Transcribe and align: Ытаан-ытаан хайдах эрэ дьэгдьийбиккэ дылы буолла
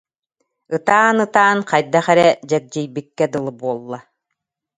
Ытаан-ытаан 0.75 1.59
хайдах 1.69 2.07
эрэ 2.13 2.27
дьэгдьийбиккэ 2.49 3.25
дылы 3.31 3.51
буолла 3.59 3.99